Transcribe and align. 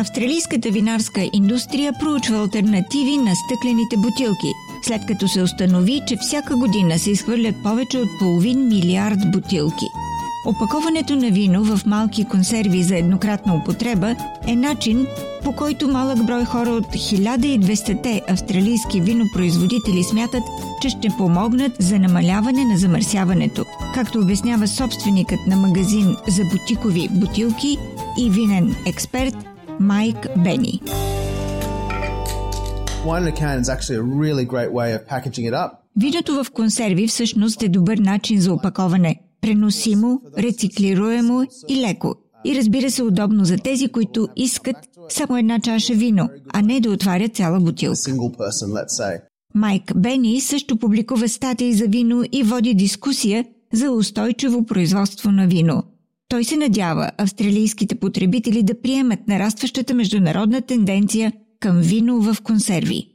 Австралийската 0.00 0.70
винарска 0.70 1.30
индустрия 1.32 1.92
проучва 2.00 2.36
альтернативи 2.36 3.16
на 3.16 3.34
стъклените 3.36 3.96
бутилки, 3.96 4.52
след 4.82 5.06
като 5.06 5.28
се 5.28 5.42
установи, 5.42 6.02
че 6.06 6.16
всяка 6.16 6.56
година 6.56 6.98
се 6.98 7.10
изхвърлят 7.10 7.54
повече 7.62 7.98
от 7.98 8.08
половин 8.18 8.68
милиард 8.68 9.18
бутилки. 9.32 9.86
Опаковането 10.46 11.16
на 11.16 11.30
вино 11.30 11.64
в 11.64 11.86
малки 11.86 12.24
консерви 12.24 12.82
за 12.82 12.96
еднократна 12.96 13.54
употреба 13.54 14.16
е 14.46 14.56
начин, 14.56 15.06
по 15.44 15.52
който 15.52 15.88
малък 15.88 16.24
брой 16.24 16.44
хора 16.44 16.70
от 16.70 16.86
1200-те 16.86 18.22
австралийски 18.28 19.00
винопроизводители 19.00 20.04
смятат, 20.04 20.42
че 20.82 20.88
ще 20.88 21.08
помогнат 21.18 21.72
за 21.78 21.98
намаляване 21.98 22.64
на 22.64 22.78
замърсяването, 22.78 23.64
както 23.94 24.18
обяснява 24.18 24.68
собственикът 24.68 25.40
на 25.46 25.56
магазин 25.56 26.16
за 26.28 26.42
бутикови 26.44 27.08
бутилки 27.10 27.78
и 28.18 28.30
винен 28.30 28.76
експерт 28.86 29.36
Майк 29.80 30.16
Бени. 30.44 30.82
Виното 35.96 36.44
в 36.44 36.50
консерви 36.50 37.08
всъщност 37.08 37.62
е 37.62 37.68
добър 37.68 37.98
начин 37.98 38.40
за 38.40 38.52
опаковане. 38.52 39.20
Преносимо, 39.40 40.22
рециклируемо 40.38 41.46
и 41.68 41.80
леко. 41.80 42.14
И 42.44 42.56
разбира 42.56 42.90
се, 42.90 43.02
удобно 43.02 43.44
за 43.44 43.56
тези, 43.56 43.88
които 43.88 44.28
искат 44.36 44.76
само 45.08 45.36
една 45.36 45.60
чаша 45.60 45.94
вино, 45.94 46.28
а 46.52 46.62
не 46.62 46.80
да 46.80 46.90
отварят 46.90 47.36
цяла 47.36 47.60
бутилка. 47.60 47.96
Майк 49.54 49.92
Бени 49.96 50.40
също 50.40 50.76
публикува 50.76 51.28
статии 51.28 51.74
за 51.74 51.84
вино 51.84 52.24
и 52.32 52.42
води 52.42 52.74
дискусия 52.74 53.44
за 53.72 53.90
устойчиво 53.90 54.66
производство 54.66 55.30
на 55.30 55.46
вино. 55.46 55.82
Той 56.30 56.44
се 56.44 56.56
надява 56.56 57.10
австралийските 57.18 57.94
потребители 57.94 58.62
да 58.62 58.80
приемат 58.80 59.28
нарастващата 59.28 59.94
международна 59.94 60.62
тенденция 60.62 61.32
към 61.60 61.80
вино 61.80 62.20
в 62.20 62.36
консерви. 62.42 63.08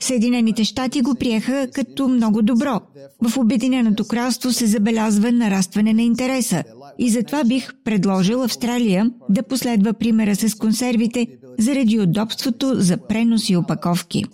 Съединените 0.00 0.64
щати 0.64 1.00
го 1.00 1.14
приеха 1.14 1.68
като 1.74 2.08
много 2.08 2.42
добро. 2.42 2.80
В 3.28 3.38
Обединеното 3.38 4.04
кралство 4.04 4.52
се 4.52 4.66
забелязва 4.66 5.32
нарастване 5.32 5.94
на 5.94 6.02
интереса 6.02 6.62
и 6.98 7.10
затова 7.10 7.44
бих 7.44 7.72
предложил 7.84 8.42
Австралия 8.42 9.10
да 9.28 9.42
последва 9.42 9.92
примера 9.92 10.36
с 10.36 10.54
консервите 10.54 11.26
заради 11.58 12.00
удобството 12.00 12.72
за 12.74 12.96
пренос 12.96 13.50
и 13.50 13.56
опаковки. 13.56 14.24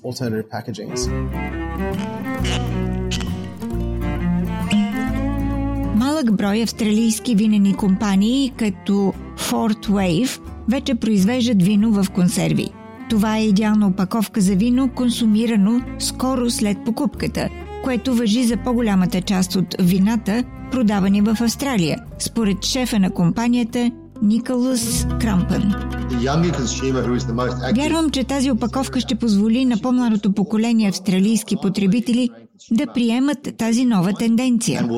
Малък 6.22 6.36
брой 6.36 6.62
австралийски 6.62 7.34
винени 7.34 7.74
компании, 7.74 8.52
като 8.56 8.92
Fort 9.38 9.88
Wave, 9.88 10.40
вече 10.68 10.94
произвеждат 10.94 11.62
вино 11.62 11.92
в 11.92 12.10
консерви. 12.10 12.68
Това 13.10 13.36
е 13.36 13.44
идеална 13.44 13.86
опаковка 13.86 14.40
за 14.40 14.54
вино, 14.54 14.90
консумирано 14.94 15.80
скоро 15.98 16.50
след 16.50 16.84
покупката, 16.84 17.48
което 17.84 18.14
въжи 18.14 18.44
за 18.44 18.56
по-голямата 18.56 19.20
част 19.20 19.56
от 19.56 19.74
вината, 19.80 20.44
продавани 20.70 21.20
в 21.20 21.36
Австралия, 21.40 21.98
според 22.18 22.64
шефа 22.64 22.98
на 22.98 23.10
компанията 23.10 23.90
Николас 24.22 25.06
Крампън. 25.20 25.74
Вярвам, 27.74 28.10
че 28.10 28.24
тази 28.24 28.50
опаковка 28.50 29.00
ще 29.00 29.14
позволи 29.14 29.64
на 29.64 29.78
по-младото 29.78 30.32
поколение 30.32 30.88
австралийски 30.88 31.56
потребители 31.62 32.30
да 32.70 32.86
приемат 32.86 33.48
тази 33.58 33.84
нова 33.84 34.12
тенденция. 34.12 34.88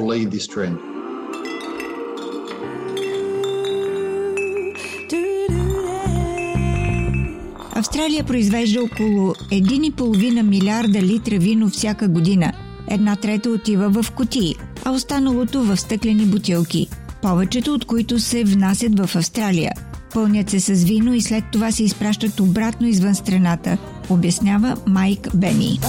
Австралия 7.94 8.24
произвежда 8.24 8.82
около 8.82 9.34
1,5 9.34 10.42
милиарда 10.42 11.02
литра 11.02 11.38
вино 11.38 11.68
всяка 11.68 12.08
година. 12.08 12.52
Една 12.90 13.16
трета 13.16 13.50
отива 13.50 13.88
в 13.88 14.10
котии, 14.10 14.54
а 14.84 14.90
останалото 14.90 15.62
в 15.62 15.76
стъклени 15.76 16.26
бутилки, 16.26 16.88
повечето 17.22 17.74
от 17.74 17.84
които 17.84 18.18
се 18.18 18.44
внасят 18.44 18.98
в 18.98 19.16
Австралия. 19.16 19.72
Пълнят 20.14 20.50
се 20.50 20.60
с 20.60 20.84
вино 20.84 21.14
и 21.14 21.20
след 21.20 21.44
това 21.52 21.70
се 21.70 21.84
изпращат 21.84 22.40
обратно 22.40 22.86
извън 22.86 23.14
страната, 23.14 23.78
обяснява 24.10 24.76
Майк 24.86 25.28
Бени. 25.34 25.80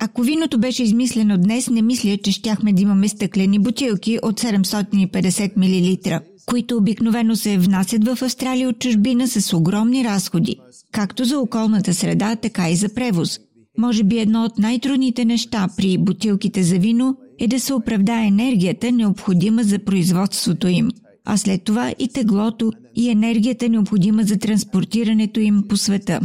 Ако 0.00 0.22
виното 0.22 0.58
беше 0.58 0.82
измислено 0.82 1.38
днес, 1.38 1.70
не 1.70 1.82
мисля, 1.82 2.16
че 2.16 2.32
щяхме 2.32 2.72
да 2.72 2.82
имаме 2.82 3.08
стъклени 3.08 3.58
бутилки 3.58 4.18
от 4.22 4.40
750 4.40 5.56
мл, 5.56 6.20
които 6.46 6.76
обикновено 6.76 7.36
се 7.36 7.58
внасят 7.58 8.08
в 8.08 8.22
Австралия 8.22 8.68
от 8.68 8.78
чужбина 8.78 9.28
с 9.28 9.56
огромни 9.56 10.04
разходи, 10.04 10.56
както 10.92 11.24
за 11.24 11.38
околната 11.38 11.94
среда, 11.94 12.36
така 12.36 12.70
и 12.70 12.76
за 12.76 12.88
превоз. 12.94 13.38
Може 13.78 14.04
би 14.04 14.18
едно 14.18 14.44
от 14.44 14.58
най-трудните 14.58 15.24
неща 15.24 15.68
при 15.76 15.98
бутилките 15.98 16.62
за 16.62 16.78
вино 16.78 17.16
е 17.38 17.48
да 17.48 17.60
се 17.60 17.74
оправдае 17.74 18.26
енергията, 18.26 18.92
необходима 18.92 19.62
за 19.62 19.78
производството 19.78 20.68
им, 20.68 20.90
а 21.24 21.36
след 21.36 21.64
това 21.64 21.94
и 21.98 22.08
теглото 22.08 22.72
и 22.96 23.10
енергията 23.10 23.68
необходима 23.68 24.22
за 24.22 24.38
транспортирането 24.38 25.40
им 25.40 25.62
по 25.68 25.76
света. 25.76 26.20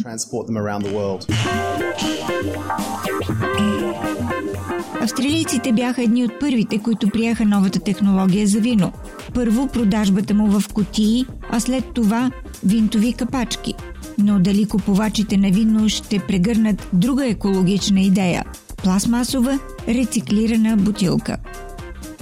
Австралийците 5.01 5.73
бяха 5.73 6.03
едни 6.03 6.25
от 6.25 6.31
първите, 6.39 6.77
които 6.77 7.09
приеха 7.09 7.45
новата 7.45 7.79
технология 7.79 8.47
за 8.47 8.59
вино. 8.59 8.91
Първо 9.33 9.67
продажбата 9.67 10.33
му 10.33 10.59
в 10.59 10.73
котии, 10.73 11.25
а 11.49 11.59
след 11.59 11.83
това 11.93 12.31
винтови 12.65 13.13
капачки. 13.13 13.73
Но 14.17 14.39
дали 14.39 14.65
купувачите 14.65 15.37
на 15.37 15.51
вино 15.51 15.89
ще 15.89 16.19
прегърнат 16.19 16.87
друга 16.93 17.27
екологична 17.27 18.01
идея– 18.01 18.43
пластмасова 18.83 19.59
рециклирана 19.87 20.77
бутилка. 20.77 21.37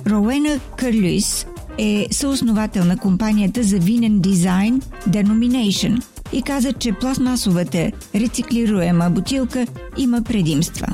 Роуена 0.07 0.59
Кърлюис 0.77 1.45
е 1.79 2.07
съосновател 2.11 2.85
на 2.85 2.97
компанията 2.97 3.63
за 3.63 3.79
винен 3.79 4.19
дизайн 4.19 4.81
Denomination 5.07 6.03
и 6.33 6.41
каза, 6.41 6.73
че 6.73 6.91
пластмасовата 6.91 7.91
рециклируема 8.15 9.09
бутилка 9.09 9.65
има 9.97 10.21
предимства. 10.21 10.87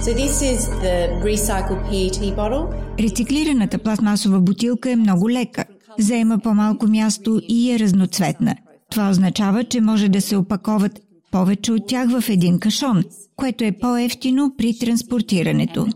So 0.00 0.10
this 0.16 0.36
is 0.54 0.60
the 0.84 0.96
recycled 1.24 1.82
PET 1.90 2.36
bottle. 2.36 2.66
Рециклираната 3.00 3.78
пластмасова 3.78 4.40
бутилка 4.40 4.90
е 4.90 4.96
много 4.96 5.30
лека, 5.30 5.64
заема 5.98 6.38
по-малко 6.38 6.86
място 6.86 7.40
и 7.48 7.72
е 7.72 7.78
разноцветна. 7.78 8.54
Това 8.90 9.10
означава, 9.10 9.64
че 9.64 9.80
може 9.80 10.08
да 10.08 10.20
се 10.20 10.36
опаковат 10.36 11.00
повече 11.30 11.72
от 11.72 11.86
тях 11.86 12.20
в 12.20 12.28
един 12.28 12.58
кашон, 12.58 13.04
което 13.36 13.64
е 13.64 13.72
по-ефтино 13.72 14.54
при 14.58 14.78
транспортирането. 14.78 15.86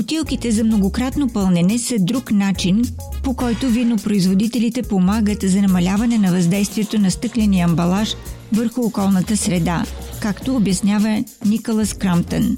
Бутилките 0.00 0.50
за 0.50 0.64
многократно 0.64 1.28
пълнене 1.28 1.78
са 1.78 1.94
друг 1.98 2.32
начин, 2.32 2.82
по 3.22 3.34
който 3.34 3.68
винопроизводителите 3.68 4.82
помагат 4.82 5.42
за 5.42 5.62
намаляване 5.62 6.18
на 6.18 6.32
въздействието 6.32 6.98
на 6.98 7.10
стъкления 7.10 7.64
амбалаж 7.68 8.14
върху 8.52 8.82
околната 8.82 9.36
среда, 9.36 9.84
както 10.22 10.56
обяснява 10.56 11.24
Николас 11.46 11.94
Крамтън. 11.94 12.56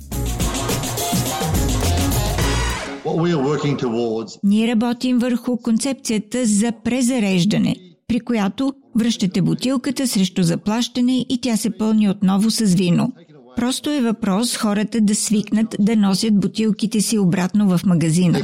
Ние 4.43 4.69
работим 4.69 5.19
върху 5.19 5.57
концепцията 5.57 6.47
за 6.47 6.73
презареждане, 6.85 7.77
при 8.09 8.21
която 8.21 8.75
връщате 8.97 9.43
бутилката 9.43 10.09
срещу 10.09 10.43
заплащане 10.43 11.27
и 11.29 11.39
тя 11.43 11.57
се 11.57 11.71
пълни 11.71 12.11
отново 12.11 12.51
с 12.51 12.75
вино. 12.75 13.13
Просто 13.57 13.91
е 13.91 14.01
въпрос 14.01 14.57
хората 14.57 15.01
да 15.01 15.15
свикнат 15.15 15.77
да 15.79 15.97
носят 15.97 16.41
бутилките 16.41 17.01
си 17.01 17.19
обратно 17.19 17.79
в 17.79 17.81
магазина. 17.87 18.43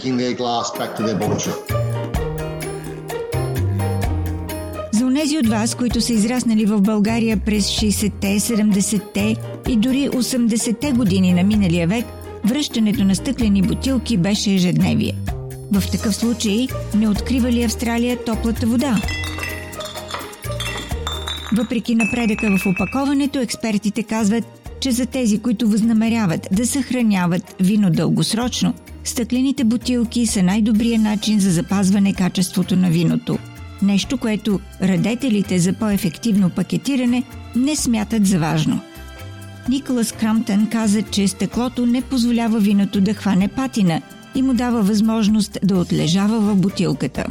За 4.93 5.07
онези 5.07 5.39
от 5.39 5.47
вас, 5.47 5.75
които 5.75 6.01
са 6.01 6.13
израснали 6.13 6.67
в 6.67 6.81
България 6.81 7.41
през 7.47 7.67
60-те, 7.67 8.41
70-те 8.41 9.37
и 9.69 9.77
дори 9.77 10.09
80-те 10.09 10.93
години 10.93 11.33
на 11.33 11.43
миналия 11.43 11.89
век, 11.89 12.05
връщането 12.45 13.05
на 13.05 13.15
стъклени 13.15 13.63
бутилки 13.63 14.17
беше 14.17 14.55
ежедневие. 14.55 15.13
В 15.73 15.91
такъв 15.91 16.17
случай 16.17 16.67
не 16.95 17.09
открива 17.09 17.53
ли 17.53 17.63
Австралия 17.63 18.25
топлата 18.25 18.67
вода? 18.67 19.01
Въпреки 21.57 21.95
напредъка 21.95 22.59
в 22.59 22.67
опаковането, 22.67 23.39
експертите 23.39 24.03
казват, 24.03 24.45
че 24.81 24.93
за 24.93 25.07
тези, 25.07 25.39
които 25.39 25.69
възнамеряват 25.69 26.49
да 26.53 26.67
съхраняват 26.67 27.57
вино 27.61 27.91
дългосрочно, 27.91 28.75
стъклените 29.05 29.65
бутилки 29.65 30.27
са 30.27 30.43
най-добрият 30.43 31.03
начин 31.03 31.41
за 31.41 31.51
запазване 31.51 32.15
качеството 32.15 32.77
на 32.77 32.91
виното. 32.91 33.39
Нещо, 33.83 34.19
което 34.19 34.61
радетелите 34.83 35.59
за 35.59 35.73
по-ефективно 35.73 36.51
пакетиране 36.51 37.23
не 37.57 37.77
смятат 37.77 38.27
за 38.27 38.39
важно. 38.39 38.81
Николас 39.69 40.13
Крамтън 40.13 40.69
каза, 40.73 41.03
че 41.03 41.29
стъклото 41.29 41.87
не 41.87 42.03
позволява 42.03 42.59
виното 42.59 43.01
да 43.01 43.15
хване 43.15 43.49
патина 43.49 44.03
и 44.35 44.43
му 44.43 44.55
дава 44.55 44.83
възможност 44.83 45.59
да 45.63 45.77
отлежава 45.77 46.41
в 46.41 46.57
бутилката. 46.57 47.25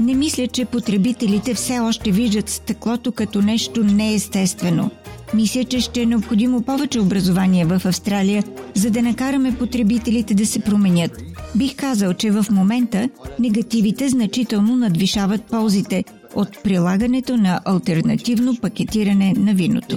Не 0.00 0.14
мисля, 0.14 0.46
че 0.46 0.64
потребителите 0.64 1.54
все 1.54 1.78
още 1.78 2.10
виждат 2.10 2.48
стъклото 2.48 3.12
като 3.12 3.42
нещо 3.42 3.84
неестествено. 3.84 4.90
Мисля, 5.34 5.64
че 5.64 5.80
ще 5.80 6.02
е 6.02 6.06
необходимо 6.06 6.62
повече 6.62 7.00
образование 7.00 7.64
в 7.64 7.82
Австралия, 7.84 8.44
за 8.74 8.90
да 8.90 9.02
накараме 9.02 9.56
потребителите 9.58 10.34
да 10.34 10.46
се 10.46 10.60
променят. 10.60 11.22
Бих 11.54 11.76
казал, 11.76 12.14
че 12.14 12.30
в 12.30 12.46
момента 12.50 13.08
негативите 13.40 14.08
значително 14.08 14.76
надвишават 14.76 15.44
ползите 15.44 16.04
от 16.34 16.62
прилагането 16.62 17.36
на 17.36 17.60
альтернативно 17.64 18.56
пакетиране 18.56 19.34
на 19.36 19.54
виното. 19.54 19.96